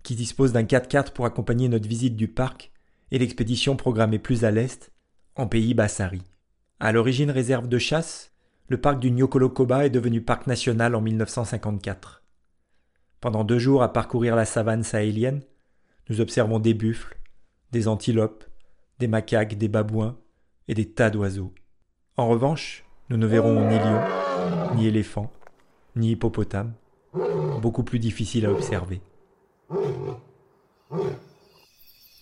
[0.02, 2.72] qui dispose d'un 4x4 pour accompagner notre visite du parc
[3.10, 4.92] et l'expédition programmée plus à l'est,
[5.36, 6.22] en pays Bassari.
[6.80, 8.32] À l'origine réserve de chasse,
[8.68, 12.22] le parc du Nyokolo-Koba est devenu parc national en 1954.
[13.20, 15.42] Pendant deux jours à parcourir la savane sahélienne,
[16.08, 17.18] nous observons des buffles,
[17.72, 18.44] des antilopes,
[18.98, 20.16] des macaques, des babouins
[20.68, 21.52] et des tas d'oiseaux.
[22.16, 25.30] En revanche, nous ne verrons ni lions, ni éléphants,
[25.96, 26.72] ni hippopotames,
[27.60, 29.00] beaucoup plus difficiles à observer.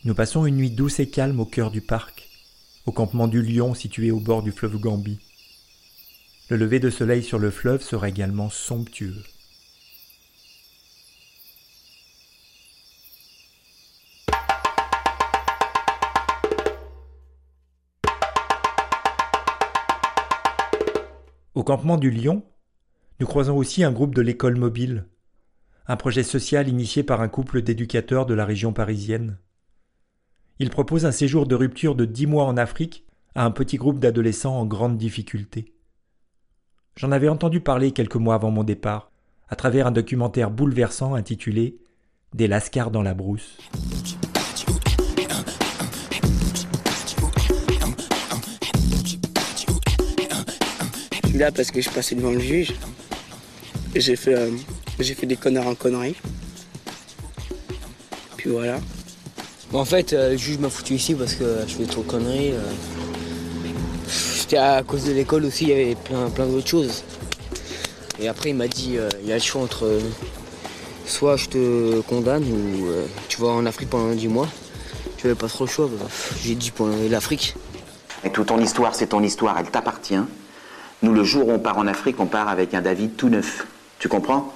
[0.04, 2.28] Nous passons une nuit douce et calme au cœur du parc,
[2.86, 5.20] au campement du lion situé au bord du fleuve Gambie.
[6.52, 9.14] Le lever de soleil sur le fleuve sera également somptueux.
[21.54, 22.44] Au campement du Lion,
[23.18, 25.06] nous croisons aussi un groupe de l'école mobile,
[25.86, 29.38] un projet social initié par un couple d'éducateurs de la région parisienne.
[30.58, 34.00] Il propose un séjour de rupture de dix mois en Afrique à un petit groupe
[34.00, 35.71] d'adolescents en grande difficulté.
[36.96, 39.10] J'en avais entendu parler quelques mois avant mon départ,
[39.48, 41.76] à travers un documentaire bouleversant intitulé
[42.34, 43.56] Des lascars dans la brousse.
[51.22, 52.74] Je suis là parce que je passais devant le juge.
[53.94, 54.50] J'ai fait, euh,
[54.98, 56.16] j'ai fait des connards en conneries.
[58.36, 58.78] Puis voilà.
[59.70, 62.08] Bon, en fait, euh, le juge m'a foutu ici parce que je fais trop de
[62.08, 62.52] conneries.
[62.52, 62.72] euh.
[64.52, 67.04] C'était à cause de l'école aussi, il y avait plein, plein d'autres choses.
[68.20, 70.00] Et après, il m'a dit, euh, il y a le choix entre euh,
[71.06, 74.48] soit je te condamne ou euh, tu vas en Afrique pendant 10 mois.
[75.16, 75.88] Tu n'avais pas trop le choix.
[75.90, 76.04] bah,
[76.44, 77.54] J'ai dit pour l'Afrique.
[78.24, 80.20] Et toute ton histoire, c'est ton histoire, elle t'appartient.
[81.00, 83.66] Nous, le jour où on part en Afrique, on part avec un David tout neuf.
[84.00, 84.52] Tu comprends?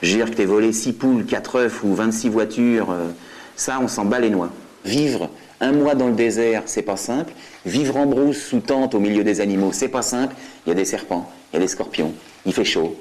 [0.00, 3.08] Je veux dire que t'es volé 6 poules, 4 œufs ou 26 voitures, euh,
[3.56, 4.50] ça, on s'en bat les noix.
[4.84, 5.28] Vivre
[5.64, 7.32] un mois dans le désert, c'est pas simple.
[7.64, 10.36] Vivre en brousse sous tente au milieu des animaux, c'est pas simple.
[10.66, 12.12] Il y a des serpents, il y a des scorpions,
[12.44, 12.96] il fait chaud.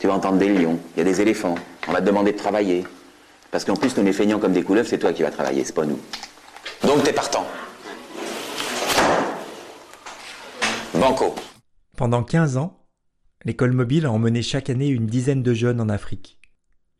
[0.00, 1.56] Tu vas entendre des lions, il y a des éléphants.
[1.86, 2.84] On va te demander de travailler.
[3.50, 5.74] Parce qu'en plus, nous les feignants comme des couleuvres, c'est toi qui vas travailler, c'est
[5.74, 5.98] pas nous.
[6.82, 7.46] Donc t'es partant.
[10.94, 11.34] Banco.
[11.96, 12.86] Pendant 15 ans,
[13.44, 16.38] l'école mobile a emmené chaque année une dizaine de jeunes en Afrique.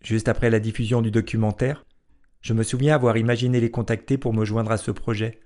[0.04, 1.84] Juste après la diffusion du documentaire,
[2.40, 5.40] je me souviens avoir imaginé les contacter pour me joindre à ce projet,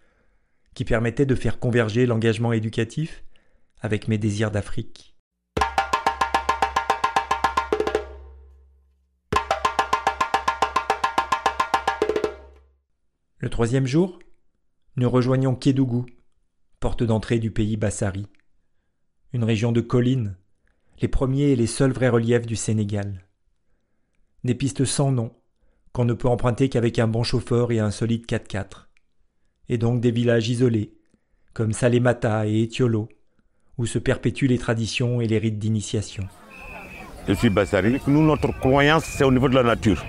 [0.75, 3.25] qui permettait de faire converger l'engagement éducatif
[3.81, 5.15] avec mes désirs d'Afrique.
[13.39, 14.21] Le troisième jour,
[14.97, 16.07] nous rejoignons Kédougou,
[16.79, 18.29] porte d'entrée du pays Bassari,
[19.33, 20.37] une région de collines,
[21.01, 23.27] les premiers et les seuls vrais reliefs du Sénégal.
[24.45, 25.35] Des pistes sans nom,
[25.93, 28.89] qu'on ne peut emprunter qu'avec un bon chauffeur et un solide 4x4.
[29.69, 30.95] Et donc des villages isolés,
[31.53, 33.09] comme Salemata et Etiolo,
[33.79, 36.25] où se perpétuent les traditions et les rites d'initiation.
[37.29, 38.01] Je suis Bassari.
[38.07, 40.05] Nous, notre croyance, c'est au niveau de la nature.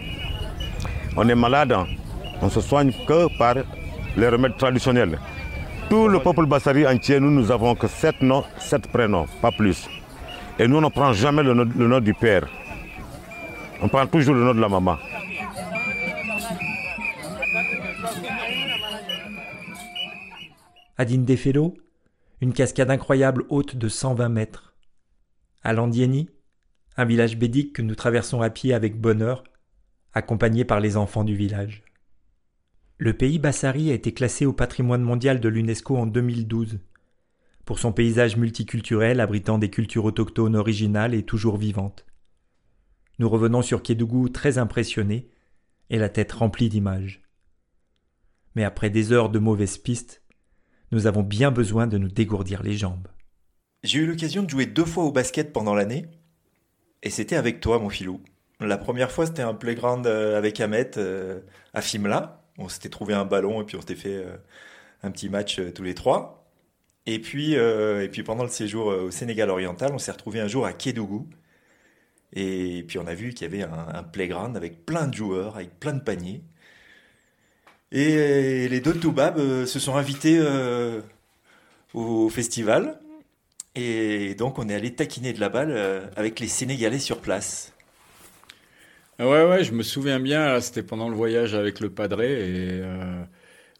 [1.16, 1.76] On est malade,
[2.42, 3.56] on se soigne que par
[4.18, 5.20] les remèdes traditionnels.
[5.90, 9.88] Tout le peuple Bassari entier, nous, nous avons que sept noms, sept prénoms, pas plus.
[10.58, 12.48] Et nous, on ne prend jamais le nom du père.
[13.82, 14.98] On prend toujours le nom de la maman.
[20.98, 21.76] À Dindefelo,
[22.42, 24.74] une cascade incroyable haute de 120 mètres.
[25.64, 26.30] À Landieni,
[26.98, 29.44] un village bédique que nous traversons à pied avec bonheur,
[30.14, 31.84] accompagnés par les enfants du village.
[32.98, 36.80] Le pays Bassari a été classé au patrimoine mondial de l'UNESCO en 2012,
[37.66, 42.06] pour son paysage multiculturel abritant des cultures autochtones originales et toujours vivantes.
[43.20, 45.30] Nous revenons sur Kédougou très impressionnés
[45.90, 47.23] et la tête remplie d'images.
[48.56, 50.22] Mais après des heures de mauvaises pistes,
[50.92, 53.08] nous avons bien besoin de nous dégourdir les jambes.
[53.84, 56.06] J'ai eu l'occasion de jouer deux fois au basket pendant l'année,
[57.02, 58.22] et c'était avec toi, mon filou.
[58.60, 61.42] La première fois, c'était un playground euh, avec Ahmet euh,
[61.74, 62.46] à Fimla.
[62.58, 64.38] On s'était trouvé un ballon et puis on s'était fait euh,
[65.02, 66.50] un petit match tous les trois.
[67.06, 67.58] Et puis,
[68.26, 71.28] pendant le séjour au Sénégal oriental, on s'est retrouvé un jour à Kédougou.
[72.32, 75.78] Et puis on a vu qu'il y avait un playground avec plein de joueurs, avec
[75.82, 76.46] plein de paniers.
[77.94, 81.00] Et les deux Toubab euh, se sont invités euh,
[81.94, 83.00] au festival.
[83.76, 87.74] Et donc on est allé taquiner de la balle euh, avec les Sénégalais sur place.
[89.20, 92.82] Ah Ouais, ouais, je me souviens bien, c'était pendant le voyage avec le padré, et
[92.82, 93.24] euh,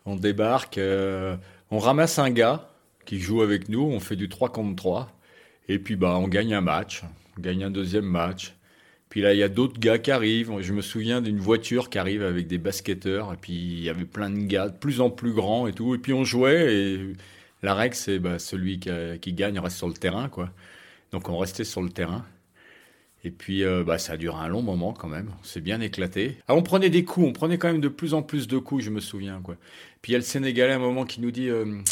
[0.06, 1.36] on débarque, euh,
[1.72, 2.70] on ramasse un gars
[3.06, 5.12] qui joue avec nous, on fait du 3 contre 3,
[5.70, 7.04] et puis bah, on gagne un match,
[7.38, 8.54] on gagne un deuxième match.
[9.14, 10.60] Puis là, il y a d'autres gars qui arrivent.
[10.62, 14.06] Je me souviens d'une voiture qui arrive avec des basketteurs, et puis il y avait
[14.06, 15.94] plein de gars de plus en plus grands et tout.
[15.94, 17.14] Et puis on jouait, et
[17.62, 20.50] la règle, c'est bah, celui qui, gagne reste sur le terrain, quoi.
[21.12, 22.26] Donc on restait sur le terrain.
[23.24, 25.30] Et puis, euh, bah, ça a duré un long moment quand même.
[25.40, 26.40] On s'est bien éclaté.
[26.48, 27.28] Ah, on prenait des coups.
[27.28, 29.42] On prenait quand même de plus en plus de coups, je me souviens.
[29.44, 29.58] Quoi.
[30.02, 31.84] Puis il y a le Sénégalais à un moment qui nous dit euh,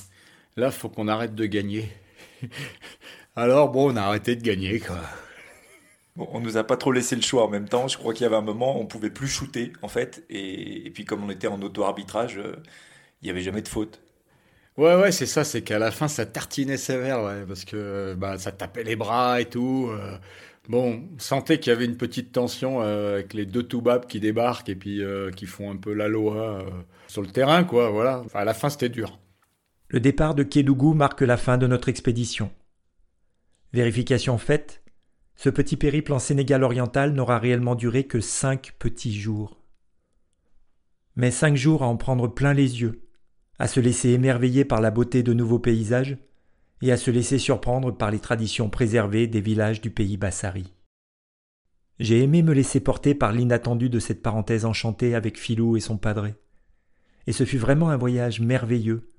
[0.57, 1.88] Là, faut qu'on arrête de gagner.
[3.36, 4.82] Alors, bon, on a arrêté de gagner.
[6.22, 7.88] Bon, on nous a pas trop laissé le choix en même temps.
[7.88, 10.24] Je crois qu'il y avait un moment où on pouvait plus shooter, en fait.
[10.30, 12.57] Et, et puis, comme on était en auto-arbitrage, euh,
[13.22, 14.03] il n'y avait jamais de faute.
[14.78, 15.43] Ouais, ouais, c'est ça.
[15.43, 17.24] C'est qu'à la fin, ça tartinait sévère.
[17.24, 19.89] Ouais, parce que bah, ça tapait les bras et tout.
[19.91, 20.15] euh.
[20.69, 24.19] Bon, on sentait qu'il y avait une petite tension euh, avec les deux toubabs qui
[24.19, 26.69] débarquent et puis euh, qui font un peu la loi euh,
[27.07, 27.89] sur le terrain, quoi.
[27.89, 28.22] Voilà.
[28.24, 29.17] Enfin, à la fin, c'était dur.
[29.88, 32.51] Le départ de Kédougou marque la fin de notre expédition.
[33.74, 34.80] Vérification faite,
[35.41, 39.59] ce petit périple en Sénégal oriental n'aura réellement duré que cinq petits jours.
[41.15, 43.09] Mais cinq jours à en prendre plein les yeux,
[43.57, 46.19] à se laisser émerveiller par la beauté de nouveaux paysages
[46.83, 50.75] et à se laisser surprendre par les traditions préservées des villages du pays Bassari.
[51.97, 55.97] J'ai aimé me laisser porter par l'inattendu de cette parenthèse enchantée avec Filou et son
[55.97, 56.35] padré.
[57.25, 59.11] Et ce fut vraiment un voyage merveilleux,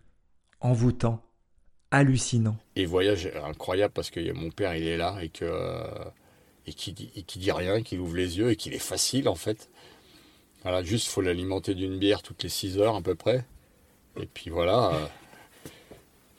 [0.60, 1.31] envoûtant,
[1.92, 2.56] hallucinant.
[2.74, 5.84] Et voyage incroyable parce que mon père, il est là et que euh,
[6.66, 9.28] et qui dit, et qui dit rien, qu'il ouvre les yeux et qu'il est facile
[9.28, 9.68] en fait.
[10.62, 13.44] Voilà, juste faut l'alimenter d'une bière toutes les 6 heures à peu près.
[14.20, 14.94] Et puis voilà.
[14.94, 15.06] euh.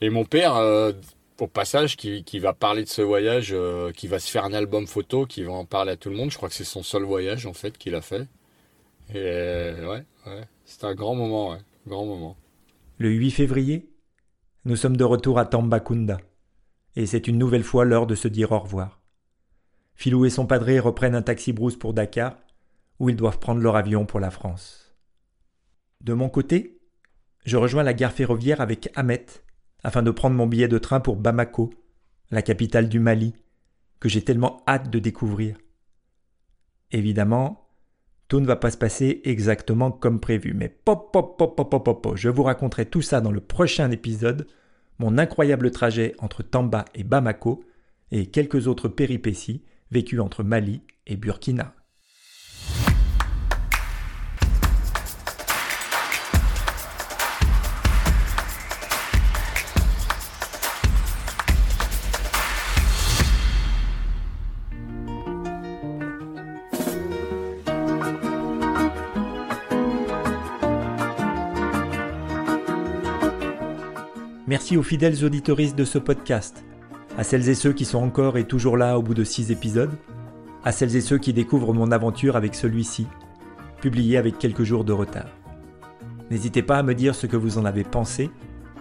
[0.01, 0.91] Et mon père, euh,
[1.39, 3.55] au passage, qui, qui va parler de ce voyage,
[3.95, 6.31] qui va se faire un album photo, qui va en parler à tout le monde.
[6.31, 8.27] Je crois que c'est son seul voyage en fait qu'il a fait.
[9.13, 12.37] Et ouais, ouais, c'était un grand moment, ouais, grand moment.
[12.97, 13.85] Le 8 février,
[14.65, 16.19] nous sommes de retour à Tambacounda,
[16.95, 19.01] et c'est une nouvelle fois l'heure de se dire au revoir.
[19.93, 22.37] Filou et son padré reprennent un taxi brousse pour Dakar,
[22.99, 24.95] où ils doivent prendre leur avion pour la France.
[26.01, 26.79] De mon côté,
[27.45, 29.25] je rejoins la gare ferroviaire avec Ahmet,
[29.83, 31.73] afin de prendre mon billet de train pour Bamako,
[32.31, 33.33] la capitale du Mali,
[33.99, 35.57] que j'ai tellement hâte de découvrir.
[36.91, 37.62] Évidemment,
[38.33, 41.83] tout ne va pas se passer exactement comme prévu, mais pop pop pop pop pop
[41.85, 44.47] pop, pop, je vous raconterai tout ça dans le prochain épisode,
[44.97, 47.63] mon incroyable trajet entre Tamba et Bamako,
[48.09, 49.61] et quelques autres péripéties
[49.91, 51.75] vécues entre Mali et Burkina.
[74.63, 76.63] Merci aux fidèles auditoristes de ce podcast,
[77.17, 79.91] à celles et ceux qui sont encore et toujours là au bout de six épisodes,
[80.63, 83.05] à celles et ceux qui découvrent mon aventure avec celui-ci,
[83.81, 85.27] publié avec quelques jours de retard.
[86.31, 88.31] N'hésitez pas à me dire ce que vous en avez pensé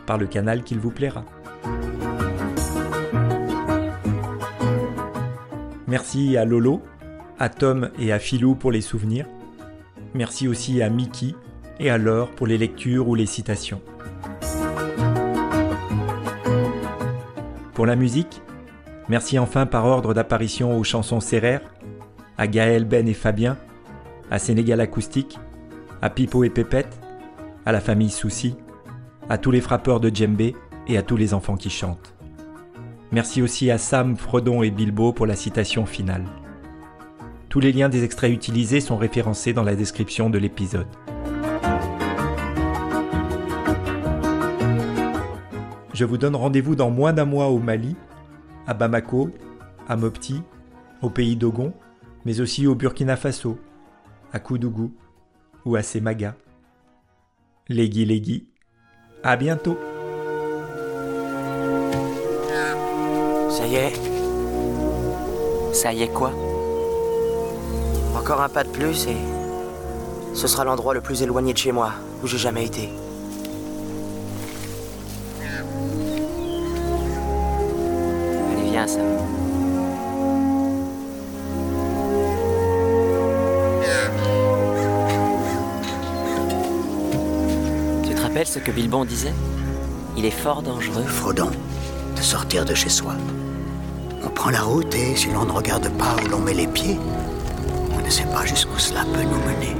[0.07, 1.25] par le canal qu'il vous plaira.
[5.89, 6.81] Merci à Lolo,
[7.41, 9.27] à Tom et à Philou pour les souvenirs.
[10.15, 11.35] Merci aussi à Mickey
[11.81, 13.83] et à Laure pour les lectures ou les citations.
[17.83, 18.43] Pour la musique,
[19.09, 21.75] merci enfin par ordre d'apparition aux chansons Serrères,
[22.39, 23.59] à Gaël, Ben et Fabien,
[24.31, 25.41] à Sénégal Acoustique,
[26.01, 27.01] à Pipo et Pépette,
[27.67, 28.55] à la famille Souci,
[29.29, 30.55] à tous les frappeurs de djembé
[30.87, 32.15] et à tous les enfants qui chantent.
[33.11, 36.27] Merci aussi à Sam, Fredon et Bilbo pour la citation finale.
[37.49, 40.87] Tous les liens des extraits utilisés sont référencés dans la description de l'épisode.
[45.95, 47.97] Je vous donne rendez-vous dans moins d'un mois au Mali,
[48.67, 49.31] à Bamako,
[49.87, 50.43] à Mopti,
[51.03, 51.75] au pays d'Ogon,
[52.25, 53.59] mais aussi au Burkina Faso,
[54.33, 54.93] à Koudougou
[55.67, 56.35] ou à Semaga.
[57.69, 58.49] Légui Légui,
[59.23, 59.77] à bientôt
[63.51, 63.93] Ça y est.
[65.75, 66.33] Ça y est quoi?
[68.17, 69.17] Encore un pas de plus et
[70.35, 72.89] ce sera l'endroit le plus éloigné de chez moi, où j'ai jamais été.
[78.87, 78.95] Tu
[88.15, 89.33] te rappelles ce que Bilbon disait?
[90.17, 91.05] Il est fort dangereux.
[91.05, 91.51] Frodon.
[92.17, 93.15] de sortir de chez soi.
[94.25, 96.99] On prend la route et si l'on ne regarde pas où l'on met les pieds,
[97.97, 99.77] on ne sait pas jusqu'où cela peut nous mener.